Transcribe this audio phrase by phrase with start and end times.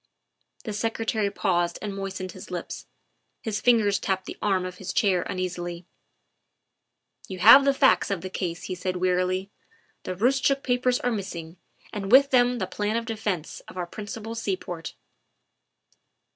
[0.65, 2.87] ''The Secretary paused and moistened his lips;
[3.43, 5.85] his fingers tapped the arm of his chair uneasily."
[7.29, 9.51] You have the facts of the case," he said wearily;"
[10.05, 11.57] the Roostchook papers are missing,
[11.93, 14.95] and with them the plan of defence of our principal seaport."